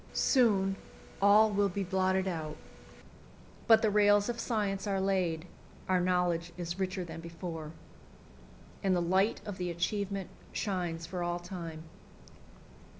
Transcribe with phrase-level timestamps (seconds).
[0.13, 0.77] Soon
[1.21, 2.57] all will be blotted out.
[3.67, 5.45] But the rails of science are laid;
[5.87, 7.71] our knowledge is richer than before.
[8.81, 11.83] And the light of the achievement shines for all time.